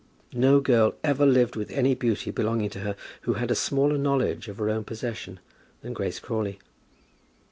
No 0.33 0.59
girl 0.61 0.95
ever 1.03 1.27
lived 1.27 1.55
with 1.55 1.69
any 1.69 1.93
beauty 1.93 2.31
belonging 2.31 2.71
to 2.71 2.79
her 2.79 2.95
who 3.21 3.33
had 3.33 3.51
a 3.51 3.53
smaller 3.53 3.99
knowledge 3.99 4.47
of 4.47 4.57
her 4.57 4.67
own 4.67 4.83
possession 4.83 5.39
than 5.83 5.93
Grace 5.93 6.17
Crawley. 6.19 6.57